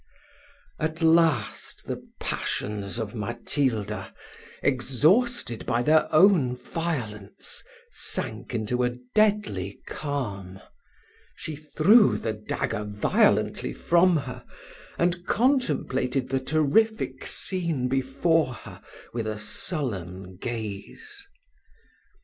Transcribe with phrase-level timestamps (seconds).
[0.79, 4.11] At last the passions of Matilda,
[4.63, 10.59] exhausted by their own violence, sank into a deadly calm:
[11.35, 14.43] she threw the dagger violently from her,
[14.97, 18.81] and contemplated the terrific scene before her
[19.13, 21.27] with a sullen gaze.